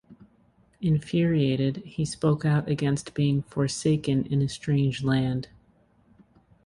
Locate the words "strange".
4.49-5.03